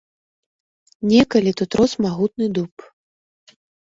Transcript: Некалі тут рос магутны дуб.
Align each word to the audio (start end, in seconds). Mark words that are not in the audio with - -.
Некалі 1.11 1.51
тут 1.59 1.71
рос 1.79 1.91
магутны 2.05 2.47
дуб. 2.59 2.87